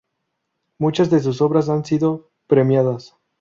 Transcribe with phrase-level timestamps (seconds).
[0.79, 3.15] Muchas de sus obras han sido premiadas.